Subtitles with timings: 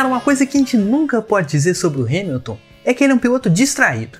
[0.00, 3.12] Cara, uma coisa que a gente nunca pode dizer sobre o Hamilton é que ele
[3.12, 4.18] é um piloto distraído.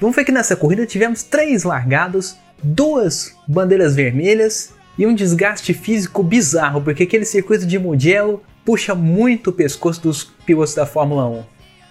[0.00, 6.20] Vamos ver que nessa corrida tivemos três largadas, duas bandeiras vermelhas e um desgaste físico
[6.20, 11.44] bizarro, porque aquele circuito de Mugello puxa muito o pescoço dos pilotos da Fórmula 1.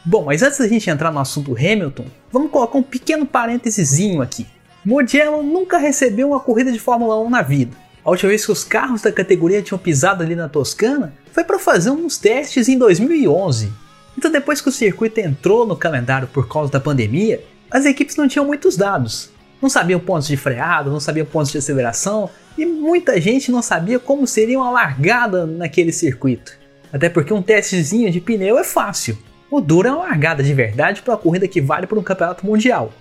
[0.04, 4.46] Bom, mas antes da gente entrar no assunto Hamilton, vamos colocar um pequeno parênteses aqui.
[4.84, 7.85] Mugello nunca recebeu uma corrida de Fórmula 1 na vida.
[8.06, 11.58] A última vez que os carros da categoria tinham pisado ali na Toscana foi para
[11.58, 13.74] fazer uns testes em 2011.
[14.16, 18.28] Então, depois que o circuito entrou no calendário por causa da pandemia, as equipes não
[18.28, 19.32] tinham muitos dados.
[19.60, 23.98] Não sabiam pontos de freado, não sabiam pontos de aceleração e muita gente não sabia
[23.98, 26.60] como seria uma largada naquele circuito.
[26.94, 29.18] Até porque um testezinho de pneu é fácil.
[29.50, 32.46] O duro é uma largada de verdade para uma corrida que vale para um campeonato
[32.46, 32.94] mundial.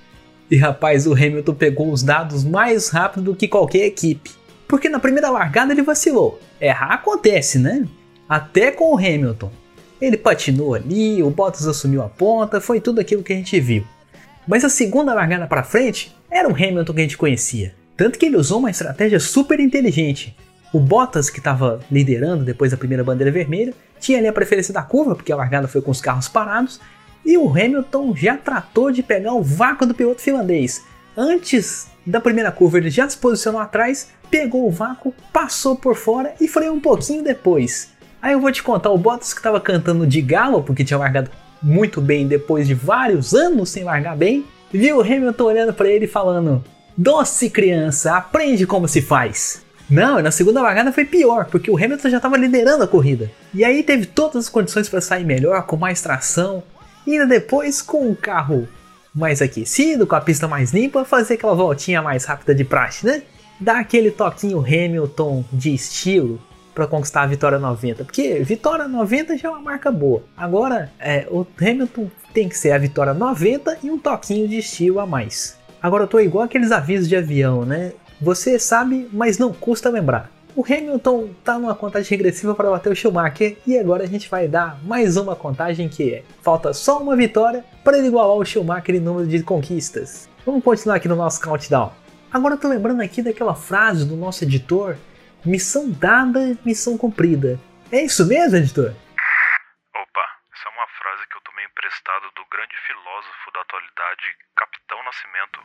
[0.50, 4.30] E rapaz, o Hamilton pegou os dados mais rápido do que qualquer equipe.
[4.66, 6.40] Porque na primeira largada ele vacilou.
[6.60, 7.86] Errar acontece, né?
[8.28, 9.50] Até com o Hamilton.
[10.00, 13.84] Ele patinou ali, o Bottas assumiu a ponta, foi tudo aquilo que a gente viu.
[14.46, 17.74] Mas a segunda largada para frente era o Hamilton que a gente conhecia.
[17.96, 20.36] Tanto que ele usou uma estratégia super inteligente.
[20.72, 24.82] O Bottas, que estava liderando depois da primeira bandeira vermelha, tinha ali a preferência da
[24.82, 26.80] curva, porque a largada foi com os carros parados,
[27.24, 30.84] e o Hamilton já tratou de pegar o vácuo do piloto finlandês.
[31.16, 36.34] Antes da primeira curva, ele já se posicionou atrás, pegou o vácuo, passou por fora
[36.40, 37.90] e freou um pouquinho depois.
[38.20, 41.30] Aí eu vou te contar, o Bottas que estava cantando de galo, porque tinha largado
[41.62, 46.06] muito bem depois de vários anos sem largar bem, viu o Hamilton olhando para ele
[46.06, 46.64] falando:
[46.96, 49.62] Doce criança, aprende como se faz.
[49.88, 53.30] Não, na segunda largada foi pior, porque o Hamilton já estava liderando a corrida.
[53.52, 56.62] E aí teve todas as condições para sair melhor, com mais tração,
[57.06, 58.66] e ainda depois com o carro
[59.14, 63.23] mais aquecido, com a pista mais limpa, fazer aquela voltinha mais rápida de praxe, né?
[63.61, 66.41] Dar aquele toquinho Hamilton de estilo
[66.75, 70.25] para conquistar a vitória 90, porque vitória 90 já é uma marca boa.
[70.36, 74.98] Agora, é, o Hamilton tem que ser a vitória 90 e um toquinho de estilo
[74.98, 75.57] a mais.
[75.81, 77.92] Agora eu tô igual aqueles avisos de avião, né?
[78.20, 80.33] Você sabe, mas não custa lembrar.
[80.56, 84.46] O Hamilton tá numa contagem regressiva para bater o Schumacher e agora a gente vai
[84.46, 88.94] dar mais uma contagem que é: falta só uma vitória para ele igualar o Schumacher
[88.94, 90.28] em número de conquistas.
[90.46, 91.92] Vamos continuar aqui no nosso countdown.
[92.32, 94.96] Agora eu tô lembrando aqui daquela frase do nosso editor:
[95.44, 97.58] missão dada, missão cumprida.
[97.90, 98.94] É isso mesmo, editor?
[99.92, 104.22] Opa, essa é uma frase que eu tomei emprestado do grande filósofo da atualidade,
[104.54, 105.58] Capitão Nascimento.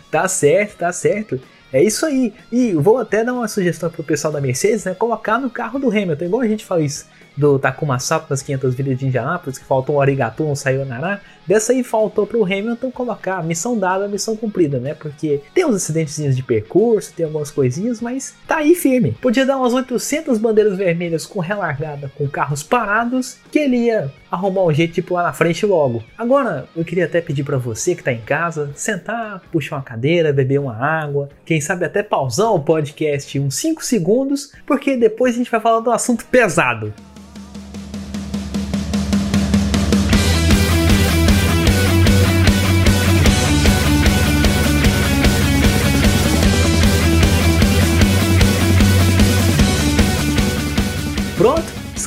[0.10, 1.61] tá certo, tá certo.
[1.72, 2.32] É isso aí.
[2.50, 4.94] E vou até dar uma sugestão pro pessoal da Mercedes, né?
[4.94, 7.06] Colocar no carro do Hamilton, igual a gente fala isso
[7.36, 11.20] do Takuma Sato nas 500 vidas de Indianápolis, que faltou um arigato, um sayonara.
[11.46, 14.94] Dessa aí faltou pro Hamilton colocar missão dada, missão cumprida, né?
[14.94, 19.16] Porque tem uns acidentezinhos de percurso, tem algumas coisinhas, mas tá aí firme.
[19.20, 24.62] Podia dar umas 800 bandeiras vermelhas com relargada, com carros parados, que ele ia arrumar
[24.64, 26.02] um jeito tipo lá na frente logo.
[26.16, 30.32] Agora, eu queria até pedir para você que tá em casa, sentar, puxar uma cadeira,
[30.32, 35.38] beber uma água, quem sabe até pausar o podcast uns 5 segundos, porque depois a
[35.38, 36.94] gente vai falar do assunto pesado.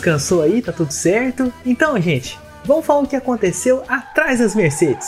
[0.05, 0.61] Descansou aí?
[0.61, 1.51] Tá tudo certo?
[1.65, 5.07] Então, gente, vamos falar o que aconteceu atrás das Mercedes.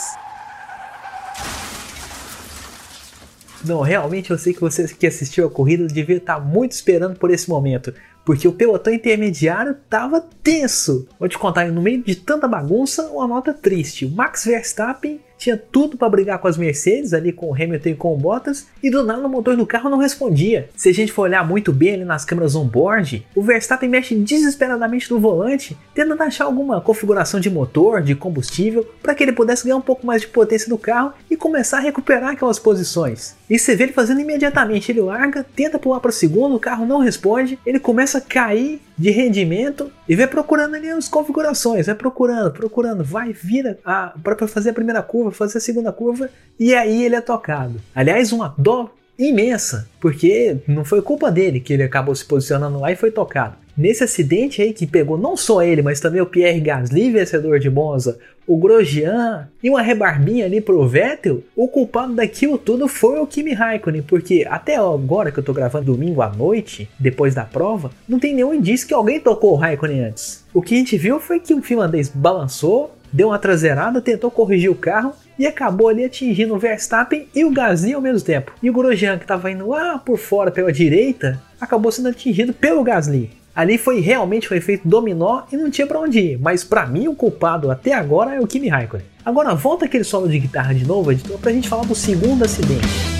[3.64, 7.30] Não, realmente eu sei que você que assistiu a corrida devia estar muito esperando por
[7.30, 11.06] esse momento, porque o pelotão intermediário estava tenso.
[11.16, 14.04] Vou te contar, no meio de tanta bagunça, uma nota triste.
[14.04, 17.94] O Max Verstappen tinha tudo para brigar com as Mercedes, ali com o Hamilton e
[17.94, 20.68] com o Bottas, e do nada o motor do carro não respondia.
[20.76, 25.10] Se a gente for olhar muito bem ali nas câmeras on-board, o Verstappen mexe desesperadamente
[25.10, 29.76] no volante, tentando achar alguma configuração de motor, de combustível, para que ele pudesse ganhar
[29.76, 33.36] um pouco mais de potência do carro e começar a recuperar aquelas posições.
[33.48, 36.84] E você vê ele fazendo imediatamente, ele larga, tenta pular para o segundo, o carro
[36.84, 41.94] não responde, ele começa a cair de rendimento e vai procurando ali as configurações, vai
[41.94, 43.78] procurando, procurando, vai, vira
[44.22, 47.80] para fazer a primeira curva, fazer a segunda curva e aí ele é tocado.
[47.94, 52.92] Aliás, uma dó imensa, porque não foi culpa dele que ele acabou se posicionando lá
[52.92, 53.56] e foi tocado.
[53.76, 57.70] Nesse acidente aí que pegou não só ele, mas também o Pierre Gasly, vencedor de
[57.70, 63.26] Monza, o Grosjean e uma rebarbinha ali pro Vettel, o culpado daquilo tudo foi o
[63.26, 67.90] Kimi Raikkonen, porque até agora que eu tô gravando domingo à noite, depois da prova,
[68.08, 70.44] não tem nenhum indício que alguém tocou o Raikkonen antes.
[70.52, 74.70] O que a gente viu foi que o finlandês balançou, deu uma traseirada, tentou corrigir
[74.70, 78.52] o carro e acabou ali atingindo o Verstappen e o Gasly ao mesmo tempo.
[78.62, 82.82] E o Grosjean, que estava indo lá por fora pela direita, acabou sendo atingido pelo
[82.82, 83.30] Gasly.
[83.54, 87.08] Ali foi realmente um efeito dominó e não tinha para onde ir, mas para mim
[87.08, 89.04] o culpado até agora é o Kimi Raikkonen.
[89.24, 93.17] Agora volta aquele solo de guitarra de novo, editor, pra gente falar do segundo acidente.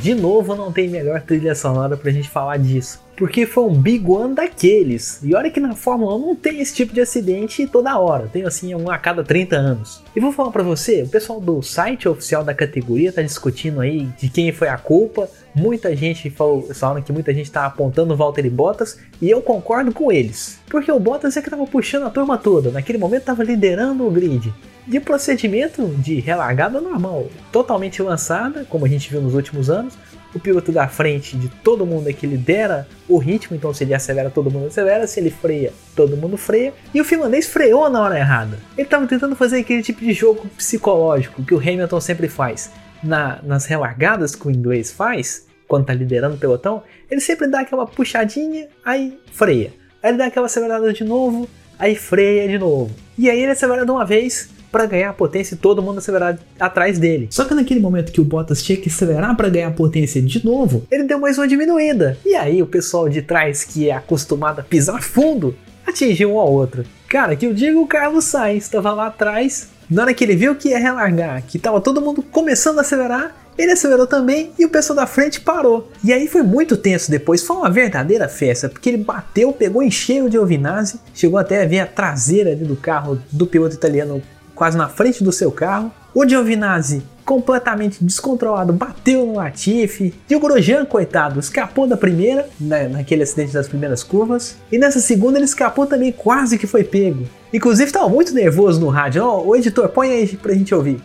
[0.00, 4.10] De novo não tem melhor trilha sonora pra gente falar disso porque foi um big
[4.10, 5.20] one daqueles.
[5.22, 8.44] E olha que na Fórmula 1 não tem esse tipo de acidente toda hora, tem
[8.44, 10.02] assim um a cada 30 anos.
[10.16, 14.08] E vou falar para você, o pessoal do site oficial da categoria tá discutindo aí
[14.18, 15.28] de quem foi a culpa.
[15.54, 19.92] Muita gente falou, falaram que muita gente tá apontando o Valtteri Bottas e eu concordo
[19.92, 20.58] com eles.
[20.70, 24.10] Porque o Bottas é que tava puxando a turma toda, naquele momento tava liderando o
[24.10, 24.50] grid.
[24.90, 29.96] De procedimento de relargada normal, totalmente lançada, como a gente viu nos últimos anos,
[30.34, 33.94] o piloto da frente de todo mundo é que lidera o ritmo, então se ele
[33.94, 36.74] acelera, todo mundo acelera, se ele freia, todo mundo freia.
[36.92, 38.58] E o finlandês freou na hora errada.
[38.76, 42.72] Ele estava tentando fazer aquele tipo de jogo psicológico que o Hamilton sempre faz.
[43.00, 47.60] Na, nas relargadas que o inglês faz, quando está liderando o pelotão, ele sempre dá
[47.60, 49.72] aquela puxadinha, aí freia.
[50.02, 51.48] Aí ele dá aquela acelerada de novo,
[51.78, 52.92] aí freia de novo.
[53.16, 56.98] E aí ele acelera de uma vez, para ganhar potência e todo mundo acelerar atrás
[56.98, 57.28] dele.
[57.30, 60.84] Só que naquele momento que o Bottas tinha que acelerar para ganhar potência de novo,
[60.90, 62.18] ele deu mais uma diminuída.
[62.24, 65.56] E aí o pessoal de trás, que é acostumado a pisar fundo,
[65.86, 66.84] atingiu um ao outro.
[67.08, 70.54] Cara, que eu digo o Carlos Sainz estava lá atrás, na hora que ele viu
[70.54, 74.68] que ia relargar, que tava todo mundo começando a acelerar, ele acelerou também e o
[74.68, 75.90] pessoal da frente parou.
[76.02, 79.90] E aí foi muito tenso depois, foi uma verdadeira festa, porque ele bateu, pegou em
[79.90, 84.22] cheio de Giovinazzi, chegou até a ver a traseira do carro do piloto italiano
[84.60, 85.90] quase na frente do seu carro.
[86.14, 90.12] O Giovinazzi, completamente descontrolado, bateu no Latifi.
[90.28, 94.58] E o Grosjean, coitado, escapou da primeira, né, naquele acidente das primeiras curvas.
[94.70, 97.26] E nessa segunda ele escapou também, quase que foi pego.
[97.54, 99.24] Inclusive estava muito nervoso no rádio.
[99.24, 101.00] Oh, o editor, põe aí pra gente ouvir.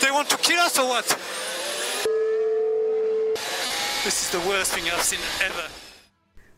[0.00, 1.16] They want to kill us or what?
[4.04, 5.64] This is the worst thing I've seen ever.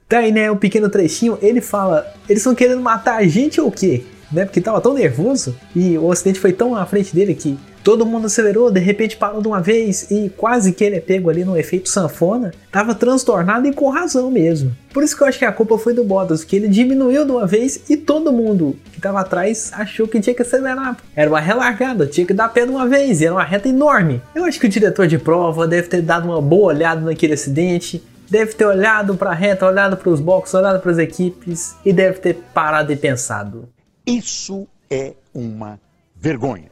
[0.06, 3.68] Tá aí, né, um pequeno trechinho, ele fala, eles estão querendo matar a gente ou
[3.68, 4.04] o quê?
[4.30, 4.44] Né?
[4.44, 8.26] Porque tava tão nervoso e o acidente foi tão à frente dele que todo mundo
[8.26, 11.56] acelerou, de repente parou de uma vez e quase que ele é pego ali no
[11.56, 12.52] efeito sanfona.
[12.70, 14.72] Tava transtornado e com razão mesmo.
[14.92, 17.30] Por isso que eu acho que a culpa foi do Bottas, que ele diminuiu de
[17.30, 20.96] uma vez e todo mundo que tava atrás achou que tinha que acelerar.
[21.14, 24.20] Era uma relargada, tinha que dar pé de uma vez, era uma reta enorme.
[24.34, 28.02] Eu acho que o diretor de prova deve ter dado uma boa olhada naquele acidente,
[28.28, 31.92] deve ter olhado para a reta, olhado para os boxes, olhado para as equipes e
[31.92, 33.68] deve ter parado e pensado:
[34.10, 35.78] isso é uma
[36.16, 36.70] vergonha.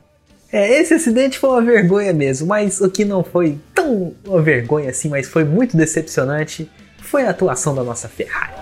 [0.50, 4.90] É, esse acidente foi uma vergonha mesmo, mas o que não foi tão uma vergonha
[4.90, 6.70] assim, mas foi muito decepcionante,
[7.02, 8.54] foi a atuação da nossa Ferrari.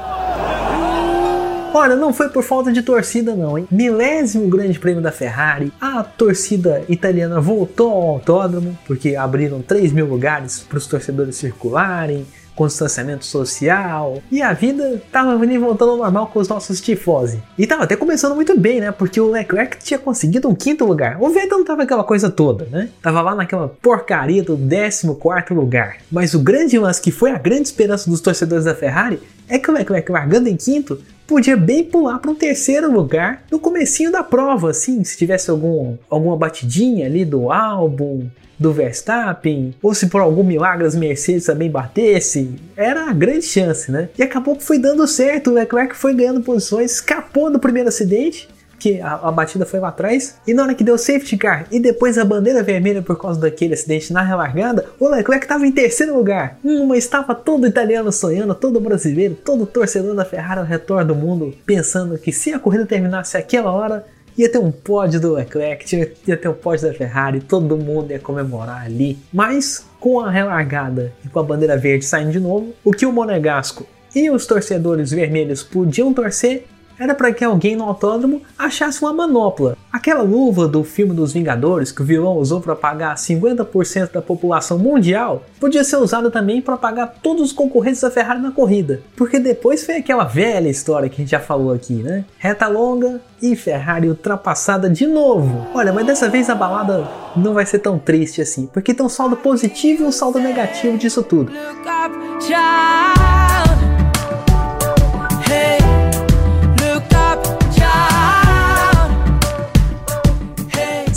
[1.73, 3.69] Olha, não foi por falta de torcida não, hein?
[3.71, 10.07] Milésimo grande prêmio da Ferrari, a torcida italiana voltou ao autódromo, porque abriram 3 mil
[10.07, 16.29] lugares para os torcedores circularem, com distanciamento social, e a vida tava voltando ao normal
[16.33, 17.43] com os nossos tifose.
[17.57, 18.91] E tava até começando muito bem, né?
[18.91, 21.19] Porque o Leclerc tinha conseguido um quinto lugar.
[21.21, 22.89] O Vettel não tava aquela coisa toda, né?
[23.03, 25.07] Tava lá naquela porcaria do 14
[25.51, 25.99] lugar.
[26.11, 29.71] Mas o grande lance que foi a grande esperança dos torcedores da Ferrari é que
[29.71, 34.23] o Leclerc largando em quinto podia bem pular para um terceiro lugar no comecinho da
[34.23, 40.21] prova, assim, se tivesse algum, alguma batidinha ali do álbum, do Verstappen, ou se por
[40.21, 44.09] algum milagre as Mercedes também batessem, era a grande chance, né?
[44.19, 48.49] E acabou que foi dando certo, o Leclerc foi ganhando posições, escapou do primeiro acidente,
[48.79, 50.37] que a, a, batida foi lá atrás.
[50.47, 53.75] E na hora que deu safety car e depois a bandeira vermelha por causa daquele
[53.75, 56.59] acidente na relargada, o Leclerc estava em terceiro lugar.
[56.65, 61.15] Hum, mas estava todo italiano sonhando, todo brasileiro, todo torcedor da Ferrari ao redor do
[61.15, 64.05] mundo, pensando que se a corrida terminasse aquela hora,
[64.37, 68.19] ia ter um pódio do Leclerc, ia ter um pódio da Ferrari, todo mundo ia
[68.19, 69.19] comemorar ali.
[69.33, 73.13] Mas com a relargada e com a bandeira verde saindo de novo, o que o
[73.13, 76.67] Monegasco e os torcedores vermelhos podiam torcer
[76.99, 79.77] era para que alguém no autódromo achasse uma manopla.
[79.93, 84.79] Aquela luva do filme dos Vingadores que o vilão usou para pagar 50% da população
[84.79, 89.01] mundial podia ser usada também para pagar todos os concorrentes da Ferrari na corrida.
[89.17, 92.25] Porque depois foi aquela velha história que a gente já falou aqui, né?
[92.39, 95.67] Reta longa e Ferrari ultrapassada de novo.
[95.75, 99.09] Olha, mas dessa vez a balada não vai ser tão triste assim, porque tem um
[99.09, 101.53] saldo positivo e um saldo negativo disso tudo.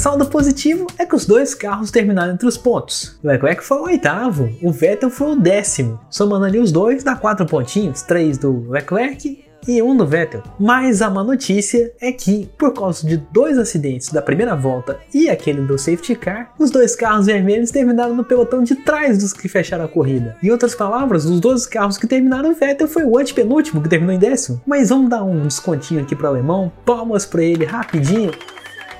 [0.09, 3.19] Saldo positivo é que os dois carros terminaram entre os pontos.
[3.23, 5.99] O Leclerc foi o oitavo, o Vettel foi o décimo.
[6.09, 10.41] Somando ali os dois, dá quatro pontinhos, três do Leclerc e um do Vettel.
[10.59, 15.29] Mas a má notícia é que, por causa de dois acidentes da primeira volta e
[15.29, 19.47] aquele do safety car, os dois carros vermelhos terminaram no pelotão de trás dos que
[19.47, 20.35] fecharam a corrida.
[20.41, 24.15] Em outras palavras, os 12 carros que terminaram, o Vettel foi o antepenúltimo que terminou
[24.15, 24.59] em décimo.
[24.65, 28.31] Mas vamos dar um descontinho aqui para o alemão, palmas para ele rapidinho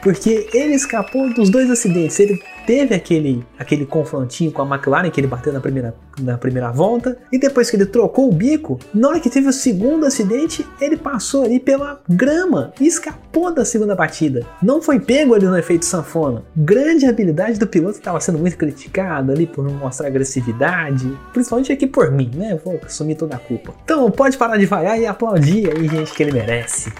[0.01, 2.20] porque ele escapou dos dois acidentes.
[2.20, 6.72] Ele teve aquele, aquele confrontinho com a McLaren que ele bateu na primeira, na primeira
[6.72, 10.63] volta, e depois que ele trocou o bico, na hora que teve o segundo acidente,
[10.79, 14.46] ele passou ali pela grama e escapou da segunda batida.
[14.62, 16.44] Não foi pego ali no efeito sanfona.
[16.56, 22.12] Grande habilidade do piloto estava sendo muito criticado ali por mostrar agressividade, principalmente aqui por
[22.12, 22.60] mim, né?
[22.63, 23.74] Vou assumir toda a culpa.
[23.84, 26.91] Então pode parar de vaiar e aplaudir aí, gente, que ele merece.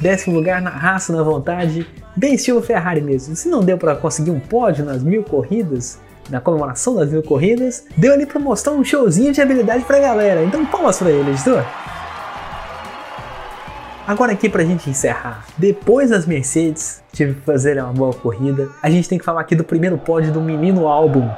[0.00, 3.34] Décimo lugar na raça, na vontade, bem estilo Ferrari mesmo.
[3.34, 5.98] Se não deu para conseguir um pódio nas mil corridas,
[6.28, 10.42] na comemoração das mil corridas, deu ali para mostrar um showzinho de habilidade pra galera.
[10.42, 11.64] Então palmas pra ele, editor.
[14.06, 18.88] Agora aqui pra gente encerrar, depois das Mercedes tive que fazer uma boa corrida, a
[18.88, 21.28] gente tem que falar aqui do primeiro pódio do menino álbum,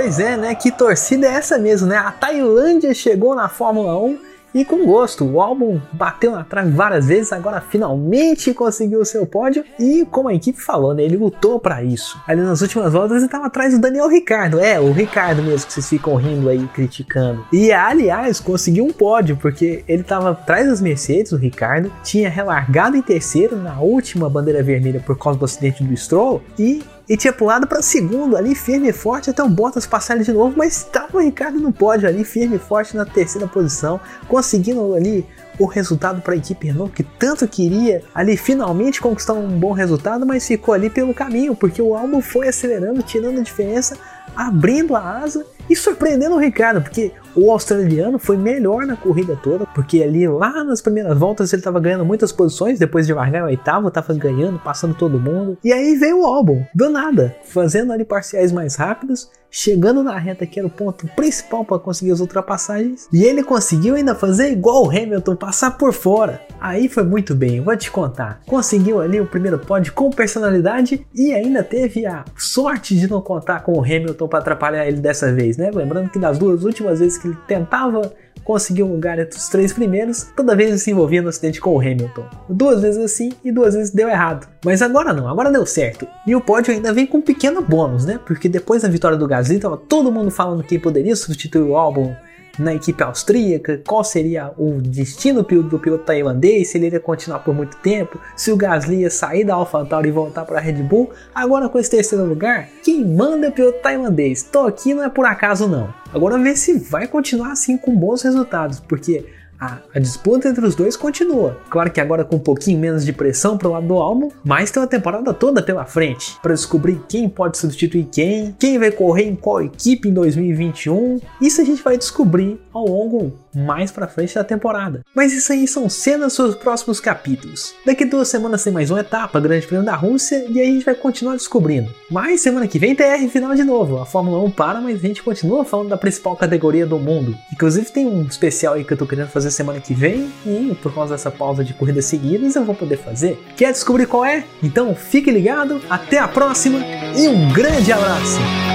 [0.00, 0.54] Pois é, né?
[0.54, 1.96] Que torcida é essa mesmo, né?
[1.96, 4.18] A Tailândia chegou na Fórmula 1
[4.54, 5.24] e com gosto.
[5.24, 10.28] O álbum bateu na trave várias vezes, agora finalmente conseguiu o seu pódio e, como
[10.28, 12.16] a equipe falou, né, ele lutou para isso.
[12.28, 15.72] Ali nas últimas voltas ele estava atrás do Daniel Ricardo, é, o Ricardo mesmo que
[15.72, 17.44] vocês ficam rindo aí, criticando.
[17.52, 22.96] E aliás, conseguiu um pódio, porque ele estava atrás das Mercedes, o Ricardo, tinha relargado
[22.96, 27.32] em terceiro na última bandeira vermelha por causa do acidente do Stroll e e tinha
[27.32, 30.76] pulado para segundo ali, firme e forte, até o Bottas passar ele de novo, mas
[30.76, 33.98] estava o Ricardo no pódio ali, firme e forte na terceira posição,
[34.28, 35.26] conseguindo ali
[35.58, 40.26] o resultado para a equipe Renault que tanto queria ali finalmente conquistar um bom resultado,
[40.26, 43.96] mas ficou ali pelo caminho, porque o álbum foi acelerando, tirando a diferença,
[44.36, 49.66] abrindo a asa e surpreendendo o Ricardo, porque o australiano foi melhor na corrida toda,
[49.66, 53.46] porque ali lá nas primeiras voltas ele estava ganhando muitas posições, depois de largar o
[53.46, 55.56] oitavo, estava ganhando, passando todo mundo.
[55.62, 60.46] E aí veio o álbum, do nada, fazendo ali parciais mais rápidos, chegando na reta
[60.46, 64.84] que era o ponto principal para conseguir as ultrapassagens, e ele conseguiu ainda fazer igual
[64.84, 66.40] o Hamilton, passar por fora.
[66.60, 68.40] Aí foi muito bem, vou te contar.
[68.46, 73.60] Conseguiu ali o primeiro pódio com personalidade e ainda teve a sorte de não contar
[73.60, 75.70] com o Hamilton para atrapalhar ele dessa vez, né?
[75.72, 78.12] Lembrando que das duas últimas vezes que ele tentava
[78.48, 81.78] conseguir um lugar entre os três primeiros, toda vez se envolvia no acidente com o
[81.78, 82.24] Hamilton.
[82.48, 84.48] Duas vezes assim e duas vezes deu errado.
[84.64, 86.08] Mas agora não, agora deu certo.
[86.26, 88.18] E o pódio ainda vem com um pequeno bônus, né?
[88.24, 92.16] Porque depois da vitória do Gasly, tava todo mundo falando que poderia substituir o álbum
[92.58, 97.54] na equipe austríaca, qual seria o destino do piloto tailandês, se ele iria continuar por
[97.54, 101.10] muito tempo, se o Gasly ia sair da AlphaTauri e voltar para a Red Bull.
[101.34, 104.42] Agora com esse terceiro lugar, quem manda é o piloto tailandês.
[104.42, 105.92] Tô aqui não é por acaso não.
[106.12, 109.26] Agora ver se vai continuar assim com bons resultados, porque
[109.60, 111.60] a, a, disputa entre os dois continua.
[111.70, 114.80] Claro que agora com um pouquinho menos de pressão pro lado do álbum, mas tem
[114.80, 119.36] uma temporada toda pela frente para descobrir quem pode substituir quem, quem vai correr em
[119.36, 121.20] qual equipe em 2021.
[121.40, 125.02] Isso a gente vai descobrir ao longo mais pra frente da temporada.
[125.14, 127.74] Mas isso aí são cenas dos próximos capítulos.
[127.84, 130.84] Daqui duas semanas tem mais uma etapa, Grande Prêmio da Rússia, e aí a gente
[130.84, 131.92] vai continuar descobrindo.
[132.10, 133.98] Mas semana que vem TR final de novo.
[133.98, 137.36] A Fórmula 1 para, mas a gente continua falando da principal categoria do mundo.
[137.52, 140.94] Inclusive tem um especial aí que eu tô querendo fazer semana que vem, e por
[140.94, 143.42] causa dessa pausa de corridas seguidas eu vou poder fazer.
[143.56, 144.44] Quer descobrir qual é?
[144.62, 146.80] Então fique ligado, até a próxima
[147.16, 148.67] e um grande abraço!